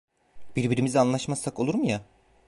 Birbirimizle 0.55 0.99
anlaşmazsak 0.99 1.59
olur 1.59 1.75
mu 1.75 1.85
ya? 1.85 2.01